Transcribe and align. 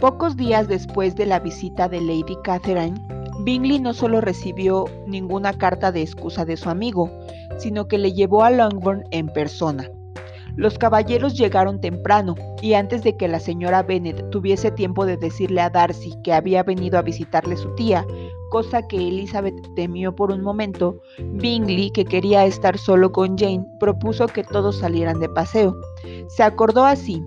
Pocos 0.00 0.34
días 0.34 0.66
después 0.66 1.14
de 1.14 1.26
la 1.26 1.40
visita 1.40 1.86
de 1.86 2.00
Lady 2.00 2.34
Catherine, 2.42 2.98
Bingley 3.40 3.78
no 3.78 3.92
solo 3.92 4.22
recibió 4.22 4.86
ninguna 5.06 5.52
carta 5.52 5.92
de 5.92 6.00
excusa 6.00 6.46
de 6.46 6.56
su 6.56 6.70
amigo, 6.70 7.10
sino 7.58 7.86
que 7.86 7.98
le 7.98 8.14
llevó 8.14 8.42
a 8.42 8.50
Longbourn 8.50 9.04
en 9.10 9.26
persona. 9.28 9.90
Los 10.56 10.78
caballeros 10.78 11.34
llegaron 11.34 11.82
temprano 11.82 12.34
y 12.62 12.72
antes 12.72 13.02
de 13.02 13.18
que 13.18 13.28
la 13.28 13.40
señora 13.40 13.82
Bennet 13.82 14.30
tuviese 14.30 14.70
tiempo 14.70 15.04
de 15.04 15.18
decirle 15.18 15.60
a 15.60 15.68
Darcy 15.68 16.14
que 16.24 16.32
había 16.32 16.62
venido 16.62 16.98
a 16.98 17.02
visitarle 17.02 17.58
su 17.58 17.74
tía, 17.74 18.06
cosa 18.50 18.86
que 18.88 18.96
Elizabeth 18.96 19.74
temió 19.76 20.16
por 20.16 20.32
un 20.32 20.40
momento, 20.40 20.98
Bingley, 21.18 21.90
que 21.90 22.06
quería 22.06 22.46
estar 22.46 22.78
solo 22.78 23.12
con 23.12 23.36
Jane, 23.36 23.66
propuso 23.78 24.26
que 24.28 24.44
todos 24.44 24.78
salieran 24.78 25.20
de 25.20 25.28
paseo. 25.28 25.76
Se 26.28 26.42
acordó 26.42 26.84
así, 26.84 27.22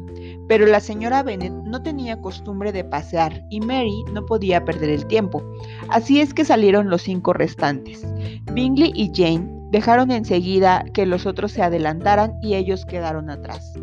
pero 0.47 0.65
la 0.65 0.79
señora 0.79 1.23
Bennet 1.23 1.53
no 1.63 1.81
tenía 1.81 2.19
costumbre 2.19 2.71
de 2.71 2.83
pasear 2.83 3.45
y 3.49 3.59
Mary 3.61 4.03
no 4.13 4.25
podía 4.25 4.65
perder 4.65 4.89
el 4.89 5.07
tiempo. 5.07 5.43
Así 5.89 6.19
es 6.21 6.33
que 6.33 6.45
salieron 6.45 6.89
los 6.89 7.03
cinco 7.03 7.33
restantes. 7.33 8.05
Bingley 8.53 8.91
y 8.95 9.11
Jane 9.13 9.49
dejaron 9.71 10.11
enseguida 10.11 10.83
que 10.93 11.05
los 11.05 11.25
otros 11.25 11.51
se 11.51 11.63
adelantaran 11.63 12.33
y 12.41 12.55
ellos 12.55 12.85
quedaron 12.85 13.29
atrás. 13.29 13.73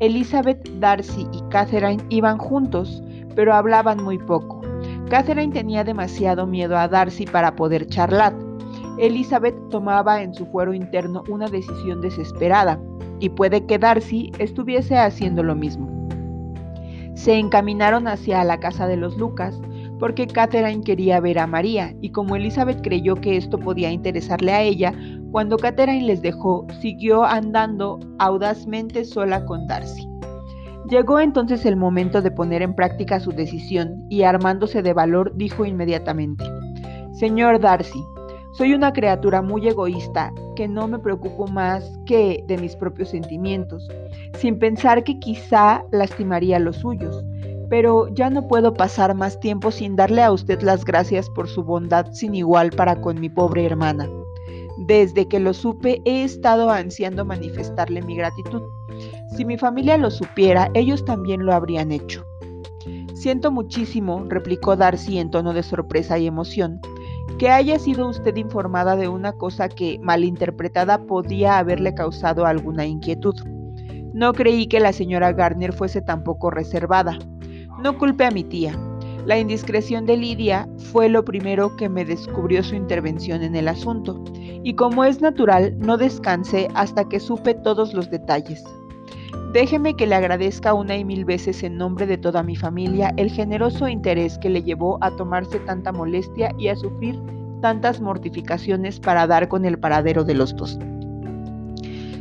Elizabeth, 0.00 0.66
Darcy 0.80 1.26
y 1.32 1.42
Catherine 1.50 2.02
iban 2.08 2.38
juntos, 2.38 3.02
pero 3.36 3.54
hablaban 3.54 4.02
muy 4.02 4.18
poco. 4.18 4.60
Catherine 5.10 5.52
tenía 5.52 5.84
demasiado 5.84 6.46
miedo 6.46 6.76
a 6.78 6.88
Darcy 6.88 7.26
para 7.26 7.54
poder 7.54 7.86
charlar. 7.86 8.34
Elizabeth 8.98 9.56
tomaba 9.68 10.22
en 10.22 10.34
su 10.34 10.46
fuero 10.46 10.72
interno 10.72 11.22
una 11.28 11.48
decisión 11.48 12.00
desesperada 12.00 12.80
y 13.20 13.28
puede 13.28 13.66
que 13.66 13.78
Darcy 13.78 14.32
estuviese 14.38 14.96
haciendo 14.98 15.42
lo 15.42 15.54
mismo. 15.54 15.88
Se 17.14 17.34
encaminaron 17.34 18.08
hacia 18.08 18.42
la 18.44 18.58
casa 18.58 18.86
de 18.86 18.96
los 18.96 19.16
Lucas 19.16 19.60
porque 19.98 20.26
Catherine 20.26 20.82
quería 20.82 21.20
ver 21.20 21.38
a 21.38 21.46
María 21.46 21.94
y 22.00 22.10
como 22.10 22.34
Elizabeth 22.34 22.80
creyó 22.82 23.14
que 23.16 23.36
esto 23.36 23.58
podía 23.58 23.90
interesarle 23.90 24.52
a 24.52 24.62
ella, 24.62 24.94
cuando 25.30 25.58
Catherine 25.58 26.06
les 26.06 26.22
dejó, 26.22 26.66
siguió 26.80 27.22
andando 27.24 28.00
audazmente 28.18 29.04
sola 29.04 29.44
con 29.44 29.66
Darcy. 29.66 30.08
Llegó 30.88 31.20
entonces 31.20 31.66
el 31.66 31.76
momento 31.76 32.22
de 32.22 32.30
poner 32.30 32.62
en 32.62 32.74
práctica 32.74 33.20
su 33.20 33.30
decisión 33.30 34.06
y 34.08 34.22
armándose 34.22 34.82
de 34.82 34.94
valor 34.94 35.32
dijo 35.36 35.64
inmediatamente, 35.64 36.44
Señor 37.12 37.60
Darcy, 37.60 38.02
soy 38.52 38.74
una 38.74 38.92
criatura 38.92 39.42
muy 39.42 39.66
egoísta 39.68 40.32
que 40.56 40.66
no 40.66 40.88
me 40.88 40.98
preocupo 40.98 41.46
más 41.46 41.90
que 42.04 42.44
de 42.46 42.58
mis 42.58 42.74
propios 42.76 43.10
sentimientos, 43.10 43.88
sin 44.38 44.58
pensar 44.58 45.04
que 45.04 45.18
quizá 45.18 45.84
lastimaría 45.92 46.58
los 46.58 46.76
suyos. 46.76 47.24
Pero 47.68 48.08
ya 48.08 48.30
no 48.30 48.48
puedo 48.48 48.74
pasar 48.74 49.14
más 49.14 49.38
tiempo 49.38 49.70
sin 49.70 49.94
darle 49.94 50.22
a 50.22 50.32
usted 50.32 50.60
las 50.62 50.84
gracias 50.84 51.30
por 51.30 51.48
su 51.48 51.62
bondad 51.62 52.06
sin 52.12 52.34
igual 52.34 52.70
para 52.70 53.00
con 53.00 53.20
mi 53.20 53.28
pobre 53.28 53.64
hermana. 53.64 54.08
Desde 54.86 55.28
que 55.28 55.38
lo 55.38 55.54
supe 55.54 56.02
he 56.04 56.24
estado 56.24 56.70
ansiando 56.70 57.24
manifestarle 57.24 58.02
mi 58.02 58.16
gratitud. 58.16 58.62
Si 59.36 59.44
mi 59.44 59.56
familia 59.56 59.96
lo 59.96 60.10
supiera, 60.10 60.70
ellos 60.74 61.04
también 61.04 61.46
lo 61.46 61.52
habrían 61.52 61.92
hecho. 61.92 62.24
Siento 63.14 63.52
muchísimo, 63.52 64.24
replicó 64.28 64.76
Darcy 64.76 65.18
en 65.18 65.30
tono 65.30 65.52
de 65.52 65.62
sorpresa 65.62 66.18
y 66.18 66.26
emoción, 66.26 66.80
que 67.40 67.48
haya 67.48 67.78
sido 67.78 68.06
usted 68.06 68.36
informada 68.36 68.96
de 68.96 69.08
una 69.08 69.32
cosa 69.32 69.70
que, 69.70 69.98
malinterpretada, 70.02 71.06
podía 71.06 71.56
haberle 71.56 71.94
causado 71.94 72.44
alguna 72.44 72.84
inquietud. 72.84 73.34
No 74.12 74.34
creí 74.34 74.66
que 74.66 74.78
la 74.78 74.92
señora 74.92 75.32
Gardner 75.32 75.72
fuese 75.72 76.02
tampoco 76.02 76.50
reservada. 76.50 77.18
No 77.82 77.96
culpe 77.96 78.26
a 78.26 78.30
mi 78.30 78.44
tía. 78.44 78.78
La 79.24 79.38
indiscreción 79.38 80.04
de 80.04 80.18
Lidia 80.18 80.68
fue 80.92 81.08
lo 81.08 81.24
primero 81.24 81.74
que 81.76 81.88
me 81.88 82.04
descubrió 82.04 82.62
su 82.62 82.74
intervención 82.74 83.42
en 83.42 83.56
el 83.56 83.68
asunto, 83.68 84.22
y 84.62 84.74
como 84.74 85.04
es 85.04 85.22
natural, 85.22 85.74
no 85.78 85.96
descansé 85.96 86.68
hasta 86.74 87.08
que 87.08 87.20
supe 87.20 87.54
todos 87.54 87.94
los 87.94 88.10
detalles. 88.10 88.62
Déjeme 89.54 89.96
que 89.96 90.06
le 90.06 90.14
agradezca 90.14 90.74
una 90.74 90.94
y 90.94 91.06
mil 91.06 91.24
veces 91.24 91.62
en 91.62 91.78
nombre 91.78 92.06
de 92.06 92.18
toda 92.18 92.42
mi 92.42 92.54
familia 92.54 93.14
el 93.16 93.30
generoso 93.30 93.88
interés 93.88 94.38
que 94.38 94.50
le 94.50 94.62
llevó 94.62 94.98
a 95.00 95.10
tomarse 95.16 95.58
tanta 95.60 95.90
molestia 95.90 96.52
y 96.58 96.68
a 96.68 96.76
sufrir 96.76 97.18
tantas 97.60 98.00
mortificaciones 98.00 99.00
para 99.00 99.26
dar 99.26 99.48
con 99.48 99.64
el 99.64 99.78
paradero 99.78 100.24
de 100.24 100.34
los 100.34 100.54
dos. 100.56 100.78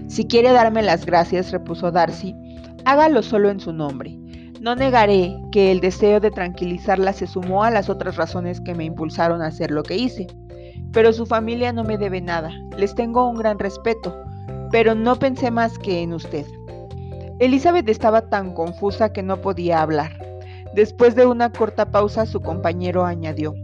Si 0.07 0.25
quiere 0.25 0.51
darme 0.51 0.81
las 0.81 1.05
gracias, 1.05 1.51
repuso 1.51 1.91
Darcy, 1.91 2.35
hágalo 2.85 3.21
solo 3.21 3.49
en 3.49 3.59
su 3.59 3.71
nombre. 3.71 4.17
No 4.59 4.75
negaré 4.75 5.33
que 5.51 5.71
el 5.71 5.79
deseo 5.79 6.19
de 6.19 6.31
tranquilizarla 6.31 7.13
se 7.13 7.27
sumó 7.27 7.63
a 7.63 7.71
las 7.71 7.89
otras 7.89 8.17
razones 8.17 8.59
que 8.59 8.75
me 8.75 8.83
impulsaron 8.83 9.41
a 9.41 9.47
hacer 9.47 9.71
lo 9.71 9.83
que 9.83 9.95
hice. 9.95 10.27
Pero 10.91 11.13
su 11.13 11.25
familia 11.25 11.71
no 11.71 11.83
me 11.83 11.97
debe 11.97 12.19
nada. 12.19 12.51
Les 12.75 12.93
tengo 12.95 13.29
un 13.29 13.37
gran 13.37 13.59
respeto, 13.59 14.13
pero 14.71 14.95
no 14.95 15.15
pensé 15.15 15.51
más 15.51 15.77
que 15.79 16.01
en 16.01 16.13
usted. 16.13 16.45
Elizabeth 17.39 17.87
estaba 17.87 18.29
tan 18.29 18.53
confusa 18.53 19.13
que 19.13 19.23
no 19.23 19.39
podía 19.39 19.81
hablar. 19.81 20.11
Después 20.73 21.15
de 21.15 21.25
una 21.25 21.51
corta 21.51 21.89
pausa, 21.89 22.25
su 22.25 22.41
compañero 22.41 23.05
añadió, 23.05 23.55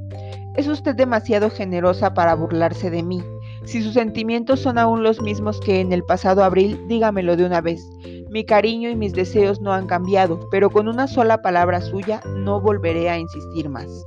Es 0.56 0.68
usted 0.68 0.96
demasiado 0.96 1.50
generosa 1.50 2.14
para 2.14 2.34
burlarse 2.34 2.90
de 2.90 3.04
mí. 3.04 3.22
Si 3.66 3.82
sus 3.82 3.94
sentimientos 3.94 4.62
son 4.62 4.78
aún 4.78 5.04
los 5.04 5.22
mismos 5.22 5.60
que 5.60 5.82
en 5.82 5.92
el 5.92 6.04
pasado 6.04 6.44
abril, 6.44 6.80
dígamelo 6.88 7.36
de 7.36 7.46
una 7.46 7.62
vez. 7.62 7.82
Mi 8.30 8.46
cariño 8.46 8.90
y 8.90 8.96
mis 8.96 9.14
deseos 9.14 9.60
no 9.60 9.74
han 9.74 9.88
cambiado, 9.88 10.40
pero 10.52 10.70
con 10.70 10.88
una 10.88 11.08
sola 11.08 11.42
palabra 11.42 11.82
suya 11.82 12.22
no 12.38 12.62
volveré 12.62 13.10
a 13.10 13.18
insistir 13.18 13.70
más. 13.70 14.06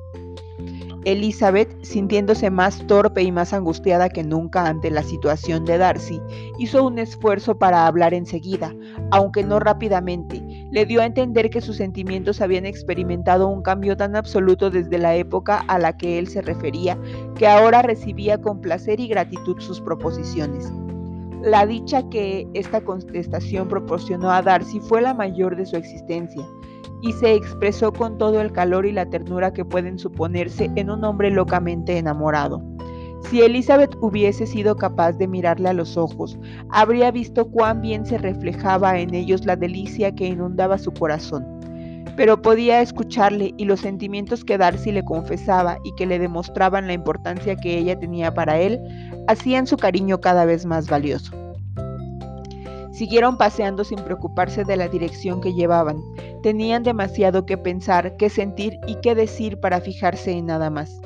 Elizabeth, 1.04 1.82
sintiéndose 1.82 2.50
más 2.50 2.86
torpe 2.86 3.22
y 3.22 3.32
más 3.32 3.52
angustiada 3.52 4.08
que 4.08 4.24
nunca 4.24 4.66
ante 4.66 4.90
la 4.90 5.02
situación 5.02 5.64
de 5.64 5.78
Darcy, 5.78 6.20
hizo 6.58 6.84
un 6.84 6.98
esfuerzo 6.98 7.58
para 7.58 7.86
hablar 7.86 8.14
enseguida, 8.14 8.74
aunque 9.10 9.44
no 9.44 9.60
rápidamente. 9.60 10.42
Le 10.70 10.86
dio 10.86 11.00
a 11.00 11.06
entender 11.06 11.50
que 11.50 11.60
sus 11.60 11.76
sentimientos 11.76 12.40
habían 12.40 12.66
experimentado 12.66 13.48
un 13.48 13.62
cambio 13.62 13.96
tan 13.96 14.16
absoluto 14.16 14.70
desde 14.70 14.98
la 14.98 15.14
época 15.14 15.64
a 15.68 15.78
la 15.78 15.96
que 15.96 16.18
él 16.18 16.26
se 16.26 16.42
refería, 16.42 16.98
que 17.36 17.46
ahora 17.46 17.82
recibía 17.82 18.40
con 18.40 18.60
placer 18.60 19.00
y 19.00 19.08
gratitud 19.08 19.60
sus 19.60 19.80
proposiciones. 19.80 20.72
La 21.42 21.64
dicha 21.66 22.08
que 22.10 22.48
esta 22.52 22.80
contestación 22.80 23.68
proporcionó 23.68 24.30
a 24.30 24.42
Darcy 24.42 24.80
fue 24.80 25.00
la 25.00 25.14
mayor 25.14 25.56
de 25.56 25.66
su 25.66 25.76
existencia 25.76 26.44
y 27.02 27.12
se 27.12 27.34
expresó 27.34 27.92
con 27.92 28.18
todo 28.18 28.40
el 28.40 28.52
calor 28.52 28.86
y 28.86 28.92
la 28.92 29.08
ternura 29.08 29.52
que 29.52 29.64
pueden 29.64 29.98
suponerse 29.98 30.70
en 30.76 30.90
un 30.90 31.04
hombre 31.04 31.30
locamente 31.30 31.98
enamorado. 31.98 32.62
Si 33.28 33.42
Elizabeth 33.42 33.94
hubiese 34.00 34.46
sido 34.46 34.76
capaz 34.76 35.12
de 35.12 35.28
mirarle 35.28 35.68
a 35.68 35.74
los 35.74 35.96
ojos, 35.96 36.38
habría 36.70 37.10
visto 37.10 37.50
cuán 37.50 37.82
bien 37.82 38.06
se 38.06 38.16
reflejaba 38.16 38.98
en 38.98 39.12
ellos 39.12 39.44
la 39.44 39.56
delicia 39.56 40.14
que 40.14 40.28
inundaba 40.28 40.78
su 40.78 40.92
corazón. 40.92 41.46
Pero 42.16 42.40
podía 42.40 42.80
escucharle 42.80 43.54
y 43.56 43.64
los 43.64 43.80
sentimientos 43.80 44.44
que 44.44 44.56
Darcy 44.56 44.92
le 44.92 45.04
confesaba 45.04 45.78
y 45.84 45.94
que 45.94 46.06
le 46.06 46.18
demostraban 46.18 46.86
la 46.86 46.94
importancia 46.94 47.54
que 47.54 47.76
ella 47.76 47.98
tenía 47.98 48.32
para 48.32 48.58
él, 48.58 48.80
hacían 49.28 49.66
su 49.66 49.76
cariño 49.76 50.20
cada 50.20 50.44
vez 50.44 50.64
más 50.64 50.88
valioso. 50.88 51.32
Siguieron 52.98 53.36
paseando 53.36 53.84
sin 53.84 54.00
preocuparse 54.00 54.64
de 54.64 54.76
la 54.76 54.88
dirección 54.88 55.40
que 55.40 55.54
llevaban. 55.54 56.02
Tenían 56.42 56.82
demasiado 56.82 57.46
que 57.46 57.56
pensar, 57.56 58.16
que 58.16 58.28
sentir 58.28 58.80
y 58.88 58.96
que 58.96 59.14
decir 59.14 59.60
para 59.60 59.80
fijarse 59.80 60.32
en 60.32 60.46
nada 60.46 60.68
más. 60.68 61.00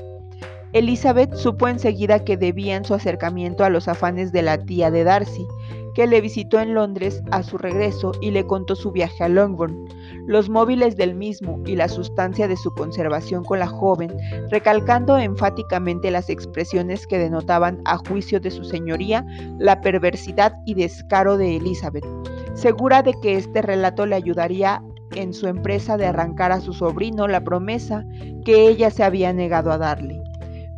Elizabeth 0.73 1.35
supo 1.35 1.69
enseguida 1.69 2.25
que 2.25 2.39
debían 2.39 2.87
su 2.87 2.95
acercamiento 2.95 3.63
a 3.63 3.69
los 3.69 3.89
afanes 3.89 4.33
de 4.33 4.41
la 4.41 4.57
tía 4.57 4.91
de 4.91 5.05
Darcy, 5.05 5.47
que 5.95 6.07
le 6.07 6.23
visitó 6.23 6.61
en 6.61 6.73
Londres 6.73 7.23
a 7.31 7.43
su 7.43 7.59
regreso 7.59 8.13
y 8.23 8.31
le 8.31 8.47
contó 8.47 8.75
su 8.75 8.91
viaje 8.91 9.25
a 9.25 9.29
Longbourn, 9.29 9.87
los 10.27 10.49
móviles 10.49 10.97
del 10.97 11.15
mismo 11.15 11.61
y 11.67 11.77
la 11.77 11.89
sustancia 11.89 12.49
de 12.49 12.57
su 12.57 12.71
conservación 12.73 13.45
con 13.45 13.59
la 13.59 13.67
joven, 13.67 14.13
recalcando 14.51 15.19
enfáticamente 15.19 16.11
las 16.11 16.29
expresiones 16.29 17.07
que 17.07 17.19
denotaban 17.19 17.81
a 17.85 17.99
juicio 17.99 18.41
de 18.41 18.51
su 18.51 18.65
señoría 18.65 19.27
la 19.59 19.81
perversidad 19.81 20.55
y 20.65 20.75
descaro 20.75 21.37
de 21.37 21.57
Elizabeth, 21.57 22.07
segura 22.55 23.03
de 23.03 23.15
que 23.23 23.37
este 23.37 23.63
relato 23.63 24.07
le 24.07 24.17
ayudaría 24.17 24.83
en 25.15 25.35
su 25.35 25.47
empresa 25.47 25.97
de 25.97 26.07
arrancar 26.07 26.53
a 26.53 26.61
su 26.61 26.73
sobrino 26.73 27.29
la 27.29 27.43
promesa 27.43 28.05
que 28.45 28.69
ella 28.69 28.91
se 28.91 29.05
había 29.05 29.33
negado 29.33 29.71
a 29.73 29.79
darle. 29.79 30.23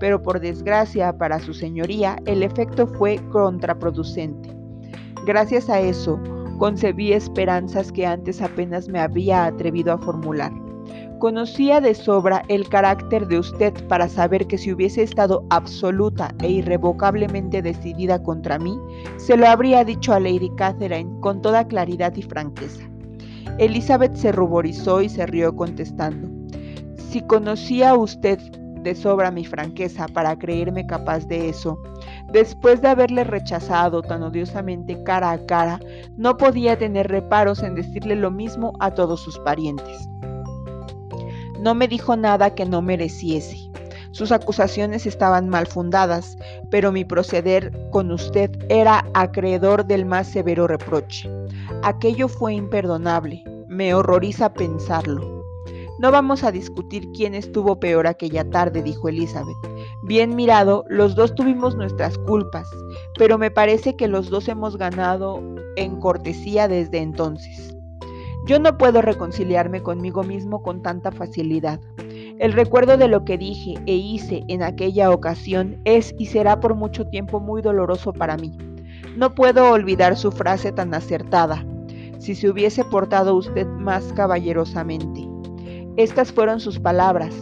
Pero 0.01 0.21
por 0.21 0.41
desgracia 0.41 1.17
para 1.17 1.39
su 1.39 1.55
señoría, 1.55 2.17
el 2.27 2.43
efecto 2.43 2.87
fue 2.87 3.21
contraproducente. 3.31 4.51
Gracias 5.25 5.71
a 5.71 5.81
eso, 5.81 6.21
concebí 6.59 7.13
esperanzas 7.13 7.93
que 7.93 8.07
antes 8.07 8.41
apenas 8.41 8.89
me 8.89 9.01
había 9.01 9.47
atrevido 9.47 9.93
a 9.93 9.99
formular. 9.99 10.53
Conocía 11.19 11.81
de 11.81 11.95
sobra 11.95 12.43
el 12.49 12.69
carácter 12.69 13.27
de 13.29 13.39
usted 13.39 13.73
para 13.89 14.09
saber 14.09 14.47
que 14.47 14.59
si 14.59 14.73
hubiese 14.73 15.03
estado 15.03 15.45
absoluta 15.51 16.35
e 16.43 16.51
irrevocablemente 16.51 17.63
decidida 17.63 18.23
contra 18.23 18.59
mí, 18.59 18.79
se 19.17 19.37
lo 19.37 19.47
habría 19.47 19.85
dicho 19.85 20.13
a 20.13 20.21
Lady 20.21 20.51
Catherine 20.57 21.11
con 21.21 21.41
toda 21.41 21.67
claridad 21.67 22.15
y 22.17 22.23
franqueza. 22.23 22.83
Elizabeth 23.59 24.15
se 24.17 24.33
ruborizó 24.33 25.01
y 25.01 25.09
se 25.09 25.27
rió 25.27 25.55
contestando. 25.55 26.29
Si 26.97 27.23
conocía 27.23 27.95
usted 27.95 28.39
de 28.83 28.95
sobra 28.95 29.31
mi 29.31 29.45
franqueza 29.45 30.07
para 30.09 30.37
creerme 30.39 30.87
capaz 30.87 31.27
de 31.27 31.49
eso, 31.49 31.81
después 32.35 32.83
de 32.83 32.89
haberle 32.89 33.23
rechazado 33.23 34.03
tan 34.03 34.25
odiosamente 34.25 35.01
cara 35.05 35.31
a 35.31 35.47
cara, 35.47 35.79
no 36.17 36.37
podía 36.37 36.77
tener 36.77 37.07
reparos 37.07 37.63
en 37.63 37.77
decirle 37.77 38.17
lo 38.17 38.33
mismo 38.33 38.73
a 38.81 38.91
todos 38.91 39.21
sus 39.21 39.39
parientes. 39.39 40.09
No 41.61 41.77
me 41.77 41.87
dijo 41.87 42.17
nada 42.17 42.53
que 42.55 42.67
no 42.67 42.83
mereciese. 42.83 43.71
Sus 44.11 44.33
acusaciones 44.33 45.07
estaban 45.07 45.49
mal 45.49 45.69
fundadas, 45.69 46.37
pero 46.71 46.91
mi 46.91 47.05
proceder 47.05 47.73
con 47.91 48.11
usted 48.11 48.51
era 48.69 49.07
acreedor 49.15 49.87
del 49.87 50.05
más 50.05 50.27
severo 50.27 50.67
reproche. 50.67 51.31
Aquello 51.85 52.27
fue 52.27 52.55
imperdonable. 52.55 53.45
Me 53.69 53.95
horroriza 53.95 54.53
pensarlo. 54.53 55.44
No 55.99 56.11
vamos 56.11 56.43
a 56.43 56.51
discutir 56.51 57.13
quién 57.13 57.35
estuvo 57.35 57.79
peor 57.79 58.09
aquella 58.09 58.49
tarde, 58.51 58.83
dijo 58.83 59.09
Elizabeth. 59.09 59.57
Bien 60.03 60.35
mirado, 60.35 60.85
los 60.89 61.15
dos 61.15 61.35
tuvimos 61.37 61.77
nuestras 61.77 62.19
culpas, 62.19 62.69
pero 63.17 63.39
me 63.39 63.53
parece 63.53 63.95
que 63.95 64.09
los 64.09 64.29
dos 64.29 64.49
hemos 64.49 64.77
ganado 64.77 65.41
en 65.77 66.01
cortesía 66.01 66.67
desde 66.67 66.99
entonces. 66.99 67.77
Yo 68.47 68.59
no 68.59 68.77
puedo 68.77 69.03
reconciliarme 69.03 69.83
conmigo 69.83 70.25
mismo 70.25 70.63
con 70.63 70.83
tanta 70.83 71.13
facilidad. 71.13 71.81
El 72.39 72.53
recuerdo 72.53 72.97
de 72.97 73.07
lo 73.07 73.25
que 73.25 73.39
dije 73.39 73.75
e 73.87 73.95
hice 73.95 74.43
en 74.49 74.65
aquella 74.65 75.13
ocasión 75.13 75.81
es 75.85 76.13
y 76.19 76.27
será 76.27 76.59
por 76.59 76.75
mucho 76.75 77.07
tiempo 77.07 77.39
muy 77.39 77.63
doloroso 77.63 78.13
para 78.13 78.37
mí. 78.37 78.53
No 79.17 79.35
puedo 79.35 79.71
olvidar 79.71 80.17
su 80.17 80.33
frase 80.33 80.73
tan 80.73 80.93
acertada, 80.93 81.65
si 82.19 82.35
se 82.35 82.51
hubiese 82.51 82.85
portado 82.85 83.37
usted 83.37 83.67
más 83.67 84.13
caballerosamente. 84.13 85.24
Estas 85.97 86.33
fueron 86.33 86.59
sus 86.59 86.81
palabras. 86.81 87.33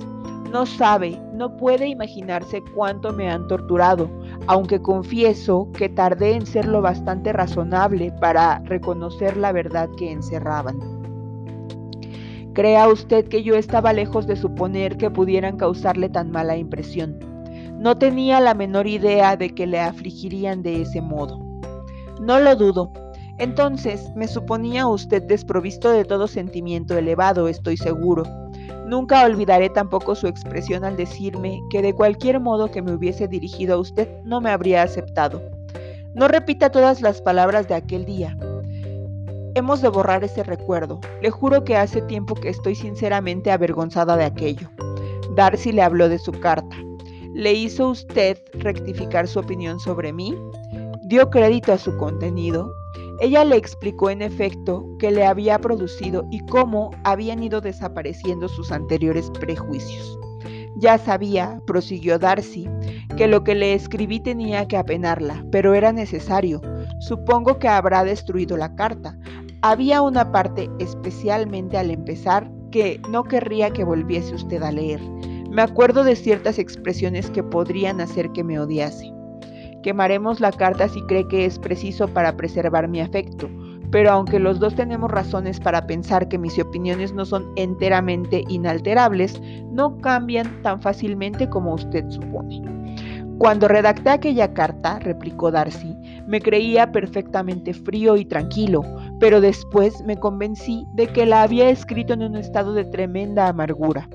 No 0.53 0.67
sabe, 0.67 1.19
no 1.33 1.57
puede 1.57 1.89
imaginarse 1.89 2.63
cuánto 2.75 3.11
me 3.11 3.31
han 3.31 3.49
torturado, 3.49 4.11
aunque 4.47 4.83
confieso 4.83 5.71
que 5.73 5.89
tardé 5.89 6.35
en 6.35 6.45
ser 6.45 6.69
lo 6.69 6.83
bastante 6.83 7.33
razonable 7.33 8.13
para 8.21 8.59
reconocer 8.67 9.39
la 9.39 9.53
verdad 9.53 9.89
que 9.97 10.13
encerraban. 10.13 10.79
Crea 12.53 12.89
usted 12.89 13.27
que 13.29 13.43
yo 13.43 13.55
estaba 13.55 13.95
lejos 13.95 14.27
de 14.27 14.37
suponer 14.37 14.99
que 14.99 15.11
pudieran 15.11 15.57
causarle 15.57 16.11
tan 16.11 16.31
mala 16.31 16.59
impresión. 16.59 17.19
No 17.79 17.97
tenía 17.97 18.39
la 18.41 18.53
menor 18.53 18.87
idea 18.87 19.35
de 19.39 19.55
que 19.55 19.67
le 19.67 19.81
afligirían 19.81 20.63
de 20.63 20.83
ese 20.83 21.01
modo. 21.01 21.41
No 22.21 22.39
lo 22.39 22.55
dudo. 22.55 22.93
Entonces 23.39 24.13
me 24.15 24.29
suponía 24.29 24.87
usted 24.87 25.23
desprovisto 25.23 25.91
de 25.91 26.05
todo 26.05 26.29
sentimiento 26.29 26.97
elevado, 26.99 27.49
estoy 27.49 27.79
seguro. 27.79 28.42
Nunca 28.93 29.25
olvidaré 29.25 29.71
tampoco 29.71 30.15
su 30.15 30.27
expresión 30.27 30.85
al 30.85 30.99
decirme 30.99 31.63
que 31.71 31.81
de 31.81 31.95
cualquier 31.95 32.41
modo 32.41 32.71
que 32.71 32.83
me 32.83 32.93
hubiese 32.93 33.27
dirigido 33.27 33.77
a 33.77 33.79
usted 33.79 34.07
no 34.23 34.43
me 34.43 34.51
habría 34.51 34.83
aceptado. 34.83 35.41
No 36.13 36.29
repita 36.29 36.69
todas 36.69 37.01
las 37.01 37.23
palabras 37.23 37.67
de 37.69 37.75
aquel 37.75 38.05
día. 38.05 38.37
Hemos 39.55 39.81
de 39.81 39.89
borrar 39.89 40.25
ese 40.25 40.43
recuerdo. 40.43 41.01
Le 41.23 41.31
juro 41.31 41.65
que 41.65 41.75
hace 41.75 42.03
tiempo 42.03 42.35
que 42.35 42.51
estoy 42.51 42.75
sinceramente 42.75 43.51
avergonzada 43.51 44.15
de 44.19 44.27
aquello. 44.27 44.69
Darcy 45.37 45.73
le 45.73 45.81
habló 45.81 46.11
de 46.11 46.19
su 46.19 46.33
carta. 46.33 46.77
¿Le 47.33 47.55
hizo 47.55 47.89
usted 47.89 48.37
rectificar 48.53 49.27
su 49.27 49.39
opinión 49.39 49.81
sobre 49.81 50.13
mí? 50.13 50.37
¿Dio 51.05 51.31
crédito 51.31 51.73
a 51.73 51.79
su 51.79 51.97
contenido? 51.97 52.71
Ella 53.21 53.45
le 53.45 53.57
explicó 53.57 54.11
en 54.11 54.23
efecto 54.23 54.87
que 54.99 55.11
le 55.11 55.25
había 55.25 55.59
producido 55.59 56.27
y 56.31 56.41
cómo 56.47 56.91
habían 57.05 57.43
ido 57.43 57.61
desapareciendo 57.61 58.49
sus 58.49 58.73
anteriores 58.73 59.31
prejuicios. 59.31 60.19
Ya 60.77 60.99
sabía, 60.99 61.61
prosiguió 61.67 62.19
Darcy, 62.19 62.69
que 63.17 63.29
lo 63.29 63.45
que 63.45 63.55
le 63.55 63.75
escribí 63.75 64.19
tenía 64.21 64.67
que 64.67 64.77
apenarla, 64.77 65.45
pero 65.53 65.75
era 65.75 65.93
necesario. 65.93 66.61
Supongo 66.99 67.59
que 67.59 67.69
habrá 67.69 68.03
destruido 68.03 68.57
la 68.57 68.75
carta, 68.75 69.17
había 69.65 70.03
una 70.03 70.33
parte, 70.33 70.69
especialmente 70.81 71.79
al 71.79 71.93
empezar, 71.93 72.51
que 72.73 73.01
no 73.09 73.23
querría 73.23 73.71
que 73.71 73.85
volviese 73.85 74.35
usted 74.35 74.61
a 74.61 74.73
leer. 74.73 75.01
Me 75.51 75.63
acuerdo 75.63 76.03
de 76.03 76.17
ciertas 76.17 76.59
expresiones 76.59 77.31
que 77.31 77.45
podrían 77.45 78.01
hacer 78.01 78.33
que 78.33 78.43
me 78.43 78.59
odiase. 78.59 79.13
Quemaremos 79.83 80.41
la 80.41 80.53
carta 80.53 80.89
si 80.89 81.03
cree 81.03 81.27
que 81.27 81.45
es 81.45 81.59
preciso 81.59 82.07
para 82.07 82.37
preservar 82.37 82.87
mi 82.89 83.01
afecto, 83.01 83.49
pero 83.91 84.11
aunque 84.11 84.39
los 84.39 84.61
dos 84.61 84.75
tenemos 84.75 85.11
razones 85.11 85.59
para 85.59 85.87
pensar 85.87 86.29
que 86.29 86.39
mis 86.39 86.59
opiniones 86.59 87.13
no 87.13 87.25
son 87.25 87.53
enteramente 87.57 88.45
inalterables, 88.49 89.41
no 89.71 89.99
cambian 89.99 90.63
tan 90.63 90.81
fácilmente 90.81 91.49
como 91.49 91.75
usted 91.75 92.09
supone. 92.11 92.63
Cuando 93.39 93.67
redacté 93.67 94.11
aquella 94.11 94.55
carta, 94.55 95.01
replicó 95.01 95.51
Darcy, 95.51 95.97
me 96.29 96.41
creía 96.41 96.93
perfectamente 96.93 97.75
frío 97.75 98.17
y 98.17 98.25
tranquilo, 98.25 98.83
pero 99.19 99.41
después 99.41 100.01
me 100.07 100.17
convencí 100.17 100.87
de 100.95 101.09
que 101.09 101.27
la 101.27 101.43
había 101.43 101.69
escrito 101.69 102.13
en 102.13 102.23
un 102.23 102.37
estado 102.37 102.73
de 102.73 102.85
tremenda 102.85 103.49
amargura. 103.49 104.09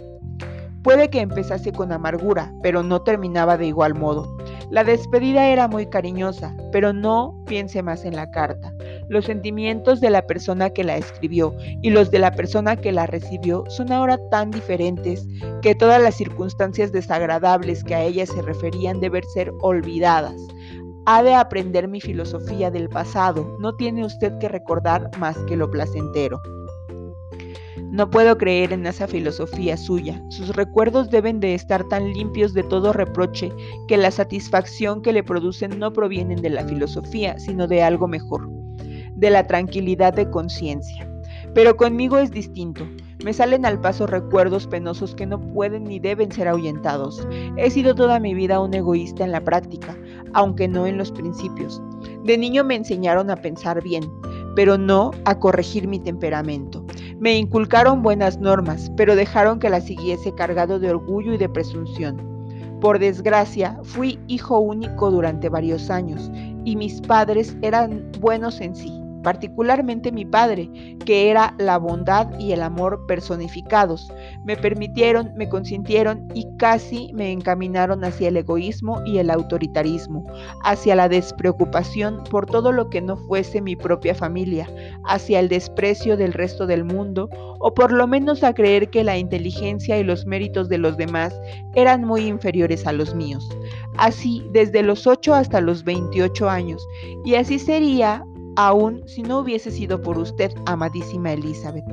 Puede 0.82 1.10
que 1.10 1.20
empezase 1.20 1.74
con 1.74 1.92
amargura, 1.92 2.54
pero 2.64 2.84
no 2.84 3.02
terminaba 3.02 3.58
de 3.58 3.68
igual 3.68 3.96
modo. 3.96 4.37
La 4.70 4.84
despedida 4.84 5.48
era 5.48 5.70
muy 5.70 5.86
cariñosa, 5.86 6.54
pero 6.74 6.92
no 6.92 7.42
piense 7.46 7.82
más 7.82 8.04
en 8.04 8.16
la 8.16 8.30
carta. 8.32 8.74
Los 9.08 9.26
sentimientos 9.26 10.02
de 10.02 10.10
la 10.10 10.28
persona 10.28 10.70
que 10.70 10.84
la 10.84 10.98
escribió 10.98 11.56
y 11.82 11.90
los 11.90 12.12
de 12.12 12.20
la 12.20 12.32
persona 12.32 12.76
que 12.76 12.92
la 12.92 13.08
recibió 13.08 13.64
son 13.70 13.94
ahora 13.94 14.18
tan 14.30 14.52
diferentes 14.52 15.26
que 15.62 15.74
todas 15.74 16.02
las 16.02 16.16
circunstancias 16.16 16.92
desagradables 16.92 17.82
que 17.84 17.96
a 17.96 18.04
ella 18.04 18.26
se 18.26 18.42
referían 18.42 19.00
deben 19.00 19.24
ser 19.34 19.54
olvidadas. 19.62 20.36
Ha 21.06 21.24
de 21.24 21.34
aprender 21.34 21.88
mi 21.88 22.02
filosofía 22.02 22.70
del 22.70 22.90
pasado, 22.90 23.56
no 23.60 23.74
tiene 23.76 24.06
usted 24.06 24.38
que 24.40 24.50
recordar 24.50 25.10
más 25.18 25.38
que 25.48 25.56
lo 25.56 25.72
placentero. 25.72 26.42
No 27.98 28.12
puedo 28.12 28.38
creer 28.38 28.74
en 28.74 28.86
esa 28.86 29.08
filosofía 29.08 29.76
suya. 29.76 30.22
Sus 30.30 30.56
recuerdos 30.56 31.10
deben 31.10 31.40
de 31.40 31.56
estar 31.56 31.84
tan 31.86 32.14
limpios 32.14 32.54
de 32.54 32.62
todo 32.62 32.94
reproche 32.94 33.52
que 33.88 33.98
la 33.98 34.12
satisfacción 34.12 35.02
que 35.02 35.12
le 35.12 35.24
producen 35.24 35.80
no 35.80 35.92
provienen 35.92 36.40
de 36.44 36.52
la 36.52 36.64
filosofía, 36.64 37.40
sino 37.40 37.68
de 37.68 37.82
algo 37.82 38.08
mejor, 38.08 38.52
de 39.16 39.32
la 39.32 39.48
tranquilidad 39.48 40.14
de 40.14 40.30
conciencia. 40.30 41.12
Pero 41.56 41.76
conmigo 41.76 42.20
es 42.20 42.30
distinto. 42.30 42.88
Me 43.26 43.34
salen 43.34 43.66
al 43.66 43.82
paso 43.82 44.06
recuerdos 44.06 44.68
penosos 44.68 45.16
que 45.16 45.26
no 45.26 45.42
pueden 45.42 45.86
ni 45.86 46.00
deben 46.00 46.32
ser 46.32 46.48
ahuyentados. 46.48 47.28
He 47.58 47.72
sido 47.72 47.96
toda 47.96 48.20
mi 48.20 48.36
vida 48.36 48.60
un 48.60 48.76
egoísta 48.76 49.24
en 49.24 49.32
la 49.32 49.44
práctica, 49.44 49.98
aunque 50.34 50.68
no 50.68 50.86
en 50.86 51.00
los 51.00 51.12
principios. 51.12 51.82
De 52.24 52.38
niño 52.38 52.64
me 52.64 52.76
enseñaron 52.76 53.32
a 53.32 53.38
pensar 53.38 53.82
bien, 53.82 54.04
pero 54.56 54.78
no 54.78 55.10
a 55.26 55.40
corregir 55.40 55.88
mi 55.88 55.98
temperamento. 55.98 56.86
Me 57.20 57.38
inculcaron 57.38 58.04
buenas 58.04 58.40
normas, 58.40 58.92
pero 58.96 59.16
dejaron 59.16 59.60
que 59.60 59.70
las 59.70 59.86
siguiese 59.86 60.34
cargado 60.36 60.80
de 60.80 60.92
orgullo 60.92 61.34
y 61.34 61.38
de 61.38 61.50
presunción. 61.50 62.22
Por 62.80 63.00
desgracia, 63.00 63.80
fui 63.84 64.20
hijo 64.28 64.60
único 64.60 65.10
durante 65.10 65.50
varios 65.50 65.90
años 65.90 66.32
y 66.64 66.76
mis 66.76 67.02
padres 67.02 67.58
eran 67.62 68.12
buenos 68.20 68.62
en 68.62 68.76
sí 68.76 68.97
particularmente 69.28 70.14
mi 70.14 70.24
padre, 70.24 70.70
que 71.06 71.30
era 71.30 71.54
la 71.60 71.78
bondad 71.78 72.40
y 72.40 72.54
el 72.54 72.62
amor 72.62 73.06
personificados. 73.08 74.10
Me 74.46 74.56
permitieron, 74.56 75.34
me 75.36 75.50
consintieron 75.50 76.30
y 76.34 76.48
casi 76.56 77.12
me 77.12 77.34
encaminaron 77.34 78.06
hacia 78.06 78.30
el 78.30 78.38
egoísmo 78.38 79.02
y 79.06 79.18
el 79.18 79.30
autoritarismo, 79.30 80.24
hacia 80.64 80.96
la 80.96 81.10
despreocupación 81.10 82.24
por 82.32 82.46
todo 82.46 82.72
lo 82.72 82.90
que 82.90 83.02
no 83.02 83.18
fuese 83.18 83.60
mi 83.60 83.76
propia 83.76 84.16
familia, 84.16 84.70
hacia 85.04 85.42
el 85.42 85.50
desprecio 85.50 86.16
del 86.16 86.32
resto 86.32 86.66
del 86.66 86.86
mundo, 86.86 87.30
o 87.60 87.74
por 87.74 87.92
lo 87.92 88.08
menos 88.08 88.46
a 88.46 88.54
creer 88.54 88.90
que 88.90 89.04
la 89.04 89.18
inteligencia 89.18 90.00
y 90.00 90.06
los 90.06 90.26
méritos 90.26 90.70
de 90.70 90.78
los 90.78 90.96
demás 90.96 91.38
eran 91.76 92.06
muy 92.06 92.28
inferiores 92.28 92.88
a 92.88 92.94
los 92.94 93.14
míos. 93.14 93.46
Así 93.98 94.42
desde 94.54 94.84
los 94.84 95.06
8 95.06 95.34
hasta 95.34 95.60
los 95.60 95.84
28 95.84 96.50
años, 96.50 96.82
y 97.26 97.36
así 97.36 97.60
sería 97.60 98.24
aun 98.58 99.04
si 99.08 99.22
no 99.22 99.40
hubiese 99.40 99.70
sido 99.70 100.02
por 100.02 100.18
usted, 100.18 100.52
amadísima 100.66 101.32
Elizabeth. 101.32 101.86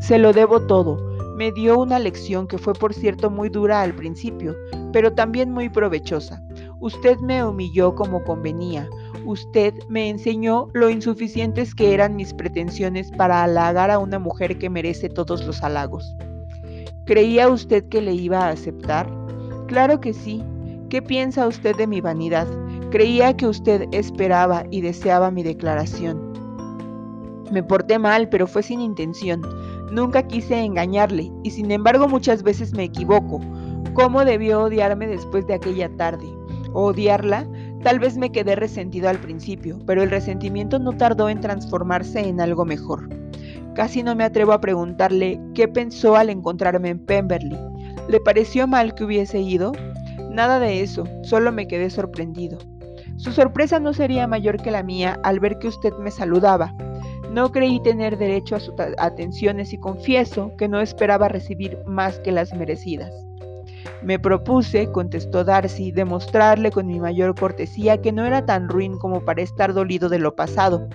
Se 0.00 0.18
lo 0.18 0.34
debo 0.34 0.60
todo. 0.60 0.98
Me 1.36 1.50
dio 1.52 1.78
una 1.78 1.98
lección 1.98 2.46
que 2.46 2.58
fue 2.58 2.74
por 2.74 2.92
cierto 2.92 3.30
muy 3.30 3.48
dura 3.48 3.80
al 3.80 3.94
principio, 3.94 4.54
pero 4.92 5.14
también 5.14 5.50
muy 5.50 5.70
provechosa. 5.70 6.42
Usted 6.80 7.16
me 7.20 7.42
humilló 7.42 7.94
como 7.94 8.22
convenía. 8.24 8.88
Usted 9.24 9.72
me 9.88 10.10
enseñó 10.10 10.68
lo 10.74 10.90
insuficientes 10.90 11.74
que 11.74 11.94
eran 11.94 12.14
mis 12.14 12.34
pretensiones 12.34 13.10
para 13.12 13.42
halagar 13.42 13.90
a 13.90 13.98
una 13.98 14.18
mujer 14.18 14.58
que 14.58 14.68
merece 14.68 15.08
todos 15.08 15.46
los 15.46 15.62
halagos. 15.62 16.14
¿Creía 17.06 17.48
usted 17.48 17.88
que 17.88 18.02
le 18.02 18.12
iba 18.12 18.40
a 18.40 18.50
aceptar? 18.50 19.10
Claro 19.66 19.98
que 20.00 20.12
sí. 20.12 20.44
¿Qué 20.90 21.00
piensa 21.00 21.46
usted 21.46 21.74
de 21.76 21.86
mi 21.86 22.02
vanidad? 22.02 22.46
Creía 22.92 23.34
que 23.34 23.46
usted 23.46 23.88
esperaba 23.90 24.64
y 24.70 24.82
deseaba 24.82 25.30
mi 25.30 25.42
declaración. 25.42 26.20
Me 27.50 27.62
porté 27.62 27.98
mal, 27.98 28.28
pero 28.28 28.46
fue 28.46 28.62
sin 28.62 28.82
intención. 28.82 29.40
Nunca 29.90 30.26
quise 30.26 30.62
engañarle 30.62 31.32
y 31.42 31.52
sin 31.52 31.70
embargo 31.70 32.06
muchas 32.06 32.42
veces 32.42 32.74
me 32.74 32.84
equivoco. 32.84 33.40
¿Cómo 33.94 34.26
debió 34.26 34.64
odiarme 34.64 35.06
después 35.06 35.46
de 35.46 35.54
aquella 35.54 35.88
tarde? 35.96 36.26
odiarla? 36.74 37.46
Tal 37.82 37.98
vez 37.98 38.18
me 38.18 38.30
quedé 38.30 38.56
resentido 38.56 39.08
al 39.08 39.18
principio, 39.18 39.78
pero 39.86 40.02
el 40.02 40.10
resentimiento 40.10 40.78
no 40.78 40.92
tardó 40.92 41.30
en 41.30 41.40
transformarse 41.40 42.20
en 42.20 42.42
algo 42.42 42.66
mejor. 42.66 43.08
Casi 43.74 44.02
no 44.02 44.14
me 44.14 44.24
atrevo 44.24 44.52
a 44.52 44.60
preguntarle 44.60 45.40
qué 45.54 45.66
pensó 45.66 46.14
al 46.14 46.28
encontrarme 46.28 46.90
en 46.90 46.98
Pemberley. 47.06 47.58
¿Le 48.10 48.20
pareció 48.20 48.66
mal 48.66 48.94
que 48.94 49.04
hubiese 49.04 49.40
ido? 49.40 49.72
Nada 50.30 50.58
de 50.58 50.82
eso, 50.82 51.04
solo 51.22 51.52
me 51.52 51.66
quedé 51.66 51.88
sorprendido. 51.88 52.58
Su 53.22 53.30
sorpresa 53.30 53.78
no 53.78 53.92
sería 53.92 54.26
mayor 54.26 54.60
que 54.60 54.72
la 54.72 54.82
mía 54.82 55.16
al 55.22 55.38
ver 55.38 55.60
que 55.60 55.68
usted 55.68 55.92
me 55.98 56.10
saludaba. 56.10 56.74
No 57.30 57.52
creí 57.52 57.80
tener 57.80 58.18
derecho 58.18 58.56
a 58.56 58.60
sus 58.60 58.74
atenciones 58.98 59.72
y 59.72 59.78
confieso 59.78 60.50
que 60.58 60.66
no 60.66 60.80
esperaba 60.80 61.28
recibir 61.28 61.78
más 61.86 62.18
que 62.18 62.32
las 62.32 62.52
merecidas. 62.52 63.12
Me 64.02 64.18
propuse, 64.18 64.90
contestó 64.90 65.44
Darcy, 65.44 65.92
demostrarle 65.92 66.72
con 66.72 66.88
mi 66.88 66.98
mayor 66.98 67.36
cortesía 67.36 68.02
que 68.02 68.10
no 68.10 68.26
era 68.26 68.44
tan 68.44 68.68
ruin 68.68 68.98
como 68.98 69.24
para 69.24 69.42
estar 69.42 69.72
dolido 69.72 70.08
de 70.08 70.18
lo 70.18 70.34
pasado, 70.34 70.88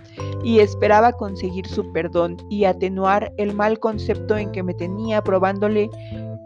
y 0.43 0.60
esperaba 0.60 1.13
conseguir 1.13 1.65
su 1.65 1.93
perdón 1.93 2.36
y 2.50 2.65
atenuar 2.65 3.31
el 3.38 3.55
mal 3.55 3.79
concepto 3.79 4.38
en 4.38 4.51
que 4.51 4.63
me 4.63 4.74
tenía 4.74 5.24
probándole 5.24 5.89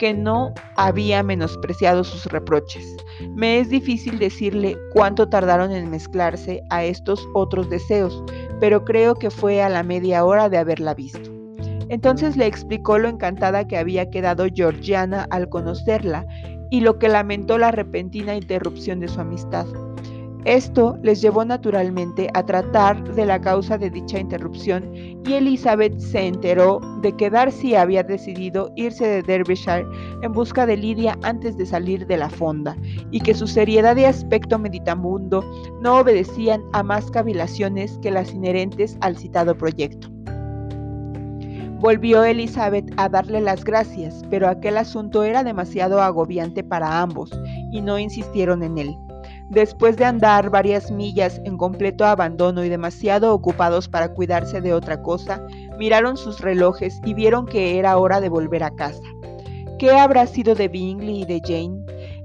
que 0.01 0.15
no 0.15 0.51
había 0.77 1.21
menospreciado 1.21 2.03
sus 2.03 2.25
reproches. 2.25 2.97
Me 3.35 3.59
es 3.59 3.69
difícil 3.69 4.17
decirle 4.17 4.75
cuánto 4.93 5.29
tardaron 5.29 5.71
en 5.71 5.91
mezclarse 5.91 6.63
a 6.71 6.83
estos 6.83 7.23
otros 7.35 7.69
deseos, 7.69 8.23
pero 8.59 8.83
creo 8.83 9.13
que 9.13 9.29
fue 9.29 9.61
a 9.61 9.69
la 9.69 9.83
media 9.83 10.25
hora 10.25 10.49
de 10.49 10.57
haberla 10.57 10.95
visto. 10.95 11.29
Entonces 11.89 12.35
le 12.35 12.47
explicó 12.47 12.97
lo 12.97 13.09
encantada 13.09 13.67
que 13.67 13.77
había 13.77 14.09
quedado 14.09 14.47
Georgiana 14.51 15.27
al 15.29 15.49
conocerla 15.49 16.25
y 16.71 16.81
lo 16.81 16.97
que 16.97 17.07
lamentó 17.07 17.59
la 17.59 17.69
repentina 17.69 18.35
interrupción 18.35 19.01
de 19.01 19.07
su 19.07 19.21
amistad. 19.21 19.67
Esto 20.45 20.97
les 21.03 21.21
llevó 21.21 21.45
naturalmente 21.45 22.27
a 22.33 22.43
tratar 22.43 23.13
de 23.13 23.27
la 23.27 23.39
causa 23.39 23.77
de 23.77 23.91
dicha 23.91 24.17
interrupción 24.17 24.91
y 24.93 25.33
Elizabeth 25.33 25.99
se 25.99 26.25
enteró 26.25 26.79
de 27.03 27.15
que 27.15 27.29
Darcy 27.29 27.75
había 27.75 28.01
decidido 28.01 28.71
irse 28.75 29.07
de 29.07 29.21
Derbyshire 29.21 29.85
en 30.23 30.31
busca 30.31 30.65
de 30.65 30.77
Lidia 30.77 31.15
antes 31.21 31.57
de 31.57 31.67
salir 31.67 32.07
de 32.07 32.17
la 32.17 32.29
fonda 32.29 32.75
y 33.11 33.19
que 33.19 33.35
su 33.35 33.45
seriedad 33.45 33.95
y 33.97 34.05
aspecto 34.05 34.57
meditabundo 34.57 35.43
no 35.79 35.99
obedecían 35.99 36.63
a 36.73 36.81
más 36.81 37.11
cavilaciones 37.11 37.99
que 38.01 38.09
las 38.09 38.33
inherentes 38.33 38.97
al 39.01 39.17
citado 39.17 39.55
proyecto. 39.55 40.09
Volvió 41.79 42.23
Elizabeth 42.23 42.91
a 42.97 43.09
darle 43.09 43.41
las 43.41 43.63
gracias, 43.63 44.23
pero 44.31 44.47
aquel 44.47 44.77
asunto 44.77 45.23
era 45.23 45.43
demasiado 45.43 46.01
agobiante 46.01 46.63
para 46.63 47.01
ambos 47.01 47.31
y 47.71 47.81
no 47.81 47.99
insistieron 47.99 48.63
en 48.63 48.79
él. 48.79 48.95
Después 49.51 49.97
de 49.97 50.05
andar 50.05 50.49
varias 50.49 50.91
millas 50.91 51.41
en 51.43 51.57
completo 51.57 52.05
abandono 52.05 52.63
y 52.63 52.69
demasiado 52.69 53.33
ocupados 53.33 53.89
para 53.89 54.13
cuidarse 54.13 54.61
de 54.61 54.73
otra 54.73 55.01
cosa, 55.01 55.45
miraron 55.77 56.15
sus 56.15 56.39
relojes 56.39 57.01
y 57.03 57.13
vieron 57.13 57.45
que 57.45 57.77
era 57.77 57.97
hora 57.97 58.21
de 58.21 58.29
volver 58.29 58.63
a 58.63 58.71
casa. 58.71 59.03
¿Qué 59.77 59.91
habrá 59.91 60.25
sido 60.25 60.55
de 60.55 60.69
Bingley 60.69 61.23
y 61.23 61.25
de 61.25 61.41
Jane? 61.43 61.83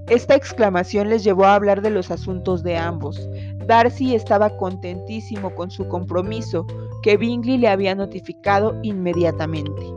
Esta 0.08 0.36
exclamación 0.36 1.08
les 1.10 1.24
llevó 1.24 1.46
a 1.46 1.56
hablar 1.56 1.82
de 1.82 1.90
los 1.90 2.12
asuntos 2.12 2.62
de 2.62 2.76
ambos. 2.76 3.28
Darcy 3.66 4.14
estaba 4.14 4.56
contentísimo 4.56 5.52
con 5.56 5.72
su 5.72 5.88
compromiso, 5.88 6.64
que 7.02 7.16
Bingley 7.16 7.58
le 7.58 7.66
había 7.66 7.96
notificado 7.96 8.78
inmediatamente. 8.84 9.95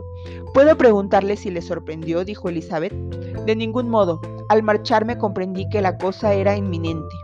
¿Puedo 0.52 0.76
preguntarle 0.76 1.36
si 1.36 1.50
le 1.50 1.62
sorprendió? 1.62 2.24
dijo 2.24 2.48
Elizabeth. 2.48 2.92
De 3.46 3.56
ningún 3.56 3.88
modo. 3.88 4.20
Al 4.48 4.62
marcharme 4.62 5.16
comprendí 5.16 5.68
que 5.68 5.80
la 5.80 5.96
cosa 5.96 6.34
era 6.34 6.56
inminente. 6.56 7.14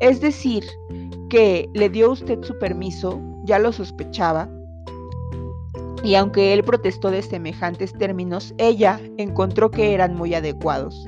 Es 0.00 0.20
decir, 0.20 0.64
que 1.30 1.68
le 1.72 1.88
dio 1.88 2.12
usted 2.12 2.42
su 2.42 2.58
permiso, 2.58 3.20
ya 3.44 3.58
lo 3.58 3.72
sospechaba, 3.72 4.48
y 6.06 6.14
aunque 6.14 6.52
él 6.52 6.62
protestó 6.62 7.10
de 7.10 7.22
semejantes 7.22 7.92
términos, 7.92 8.54
ella 8.58 9.00
encontró 9.16 9.70
que 9.72 9.92
eran 9.92 10.14
muy 10.14 10.34
adecuados. 10.34 11.04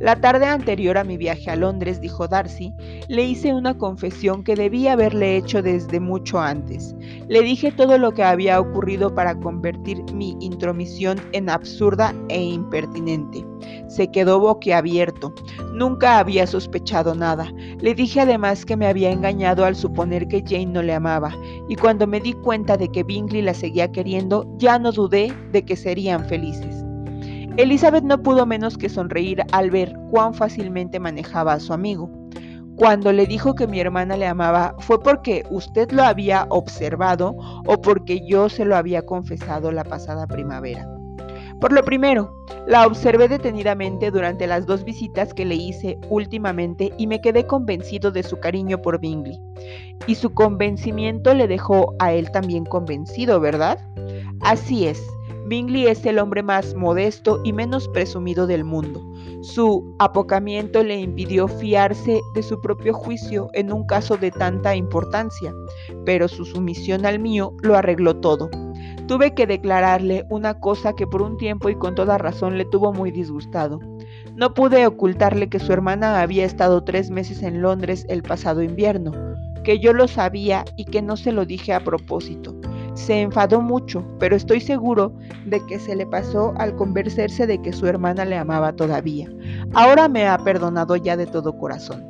La 0.00 0.20
tarde 0.20 0.46
anterior 0.46 0.96
a 0.96 1.02
mi 1.02 1.16
viaje 1.16 1.50
a 1.50 1.56
Londres, 1.56 2.00
dijo 2.00 2.28
Darcy, 2.28 2.72
le 3.08 3.24
hice 3.24 3.52
una 3.52 3.76
confesión 3.76 4.44
que 4.44 4.54
debía 4.54 4.92
haberle 4.92 5.36
hecho 5.36 5.60
desde 5.60 5.98
mucho 5.98 6.38
antes. 6.38 6.94
Le 7.26 7.42
dije 7.42 7.72
todo 7.72 7.98
lo 7.98 8.12
que 8.12 8.22
había 8.22 8.60
ocurrido 8.60 9.12
para 9.12 9.34
convertir 9.34 10.04
mi 10.14 10.36
intromisión 10.40 11.18
en 11.32 11.50
absurda 11.50 12.14
e 12.28 12.40
impertinente. 12.40 13.44
Se 13.88 14.08
quedó 14.12 14.38
boquiabierto. 14.38 15.34
Nunca 15.74 16.20
había 16.20 16.46
sospechado 16.46 17.16
nada. 17.16 17.50
Le 17.80 17.92
dije 17.96 18.20
además 18.20 18.64
que 18.64 18.76
me 18.76 18.86
había 18.86 19.10
engañado 19.10 19.64
al 19.64 19.74
suponer 19.74 20.28
que 20.28 20.44
Jane 20.46 20.66
no 20.66 20.82
le 20.82 20.94
amaba, 20.94 21.34
y 21.68 21.74
cuando 21.74 22.06
me 22.06 22.20
di 22.20 22.34
cuenta 22.34 22.76
de 22.76 22.88
que 22.88 23.02
Bingley 23.02 23.42
la 23.42 23.54
seguía 23.54 23.90
queriendo, 23.90 24.46
ya 24.58 24.78
no 24.78 24.92
dudé 24.92 25.32
de 25.50 25.64
que 25.64 25.74
serían 25.74 26.24
felices. 26.26 26.87
Elizabeth 27.58 28.04
no 28.04 28.22
pudo 28.22 28.46
menos 28.46 28.78
que 28.78 28.88
sonreír 28.88 29.42
al 29.50 29.72
ver 29.72 29.92
cuán 30.12 30.32
fácilmente 30.32 31.00
manejaba 31.00 31.54
a 31.54 31.58
su 31.58 31.72
amigo. 31.72 32.08
Cuando 32.76 33.10
le 33.10 33.26
dijo 33.26 33.56
que 33.56 33.66
mi 33.66 33.80
hermana 33.80 34.16
le 34.16 34.28
amaba, 34.28 34.76
¿fue 34.78 35.02
porque 35.02 35.44
usted 35.50 35.90
lo 35.90 36.04
había 36.04 36.46
observado 36.50 37.34
o 37.66 37.82
porque 37.82 38.24
yo 38.24 38.48
se 38.48 38.64
lo 38.64 38.76
había 38.76 39.02
confesado 39.02 39.72
la 39.72 39.82
pasada 39.82 40.28
primavera? 40.28 40.88
Por 41.60 41.72
lo 41.72 41.82
primero, 41.82 42.32
la 42.68 42.86
observé 42.86 43.26
detenidamente 43.26 44.12
durante 44.12 44.46
las 44.46 44.64
dos 44.64 44.84
visitas 44.84 45.34
que 45.34 45.44
le 45.44 45.56
hice 45.56 45.98
últimamente 46.10 46.92
y 46.96 47.08
me 47.08 47.20
quedé 47.20 47.44
convencido 47.48 48.12
de 48.12 48.22
su 48.22 48.38
cariño 48.38 48.80
por 48.80 49.00
Bingley. 49.00 49.36
Y 50.06 50.14
su 50.14 50.32
convencimiento 50.32 51.34
le 51.34 51.48
dejó 51.48 51.96
a 51.98 52.12
él 52.12 52.30
también 52.30 52.64
convencido, 52.64 53.40
¿verdad? 53.40 53.84
Así 54.42 54.86
es. 54.86 55.02
Bingley 55.48 55.86
es 55.86 56.04
el 56.04 56.18
hombre 56.18 56.42
más 56.42 56.74
modesto 56.74 57.40
y 57.42 57.54
menos 57.54 57.88
presumido 57.88 58.46
del 58.46 58.64
mundo. 58.64 59.02
Su 59.40 59.94
apocamiento 59.98 60.84
le 60.84 61.00
impidió 61.00 61.48
fiarse 61.48 62.20
de 62.34 62.42
su 62.42 62.60
propio 62.60 62.92
juicio 62.92 63.48
en 63.54 63.72
un 63.72 63.86
caso 63.86 64.18
de 64.18 64.30
tanta 64.30 64.76
importancia, 64.76 65.54
pero 66.04 66.28
su 66.28 66.44
sumisión 66.44 67.06
al 67.06 67.18
mío 67.18 67.54
lo 67.62 67.76
arregló 67.76 68.16
todo. 68.16 68.50
Tuve 69.06 69.32
que 69.32 69.46
declararle 69.46 70.26
una 70.28 70.60
cosa 70.60 70.92
que 70.92 71.06
por 71.06 71.22
un 71.22 71.38
tiempo 71.38 71.70
y 71.70 71.76
con 71.76 71.94
toda 71.94 72.18
razón 72.18 72.58
le 72.58 72.66
tuvo 72.66 72.92
muy 72.92 73.10
disgustado. 73.10 73.80
No 74.34 74.52
pude 74.52 74.86
ocultarle 74.86 75.48
que 75.48 75.60
su 75.60 75.72
hermana 75.72 76.20
había 76.20 76.44
estado 76.44 76.84
tres 76.84 77.10
meses 77.10 77.42
en 77.42 77.62
Londres 77.62 78.04
el 78.10 78.22
pasado 78.22 78.62
invierno, 78.62 79.12
que 79.64 79.78
yo 79.78 79.94
lo 79.94 80.08
sabía 80.08 80.66
y 80.76 80.84
que 80.84 81.00
no 81.00 81.16
se 81.16 81.32
lo 81.32 81.46
dije 81.46 81.72
a 81.72 81.80
propósito. 81.80 82.54
Se 82.98 83.20
enfadó 83.22 83.60
mucho, 83.60 84.04
pero 84.18 84.34
estoy 84.34 84.60
seguro 84.60 85.12
de 85.46 85.64
que 85.66 85.78
se 85.78 85.94
le 85.94 86.04
pasó 86.04 86.52
al 86.58 86.74
convencerse 86.74 87.46
de 87.46 87.62
que 87.62 87.72
su 87.72 87.86
hermana 87.86 88.24
le 88.24 88.36
amaba 88.36 88.72
todavía. 88.72 89.30
Ahora 89.72 90.08
me 90.08 90.26
ha 90.26 90.36
perdonado 90.36 90.96
ya 90.96 91.16
de 91.16 91.26
todo 91.26 91.56
corazón. 91.56 92.04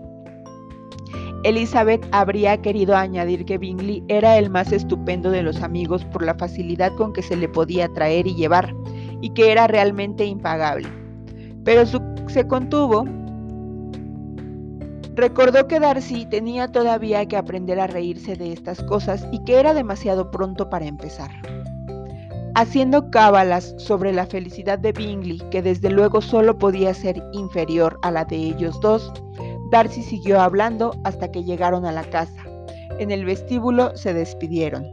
Elizabeth 1.45 2.05
habría 2.11 2.57
querido 2.63 2.97
añadir 2.97 3.45
que 3.45 3.59
Bingley 3.59 4.03
era 4.09 4.39
el 4.39 4.49
más 4.49 4.73
estupendo 4.73 5.31
de 5.31 5.43
los 5.43 5.63
amigos 5.63 6.05
por 6.07 6.23
la 6.23 6.35
facilidad 6.35 6.93
con 6.97 7.13
que 7.13 7.23
se 7.23 7.37
le 7.37 7.49
podía 7.51 7.89
traer 7.91 8.27
y 8.27 8.35
llevar, 8.35 8.75
y 9.21 9.29
que 9.31 9.53
era 9.53 9.67
realmente 9.67 10.25
impagable. 10.25 10.89
Pero 11.65 11.85
se 11.85 12.47
contuvo 12.49 13.05
Recordó 15.19 15.67
que 15.67 15.81
Darcy 15.81 16.27
tenía 16.27 16.69
todavía 16.69 17.27
que 17.27 17.37
aprender 17.37 17.81
a 17.81 17.89
reírse 17.89 18.37
de 18.37 18.53
estas 18.53 18.81
cosas 18.85 19.27
y 19.33 19.43
que 19.43 19.59
era 19.59 19.75
demasiado 19.75 20.31
pronto 20.31 20.71
para 20.71 20.87
empezar. 20.87 21.33
Haciendo 22.55 23.11
cábalas 23.11 23.75
sobre 23.79 24.13
la 24.13 24.27
felicidad 24.27 24.79
de 24.79 24.93
Bingley, 24.93 25.43
que 25.51 25.61
desde 25.61 25.91
luego 25.91 26.21
solo 26.21 26.57
podía 26.57 26.95
ser 26.95 27.21
inferior 27.33 27.99
a 28.03 28.13
la 28.13 28.25
de 28.27 28.37
ellos 28.37 28.81
dos, 28.81 29.13
Darcy 29.73 30.05
siguió 30.05 30.41
hablando 30.41 30.93
hasta 31.03 31.33
que 31.33 31.43
llegaron 31.43 31.85
a 31.85 31.91
la 31.91 32.05
casa. 32.05 32.45
En 33.01 33.11
el 33.11 33.25
vestíbulo 33.25 33.97
se 33.97 34.15
despidieron. 34.15 34.85